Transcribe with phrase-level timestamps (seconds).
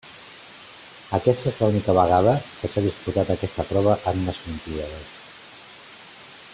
[1.17, 5.13] Aquesta és l'única vegada que s'ha disputat aquesta prova en unes Olimpíades.